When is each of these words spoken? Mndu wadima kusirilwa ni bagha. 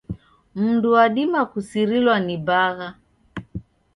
Mndu 0.55 0.89
wadima 0.95 1.41
kusirilwa 1.51 2.15
ni 2.25 2.35
bagha. 2.47 2.89